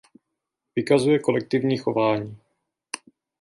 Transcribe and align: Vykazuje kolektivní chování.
Vykazuje 0.75 1.19
kolektivní 1.19 1.77
chování. 1.77 2.37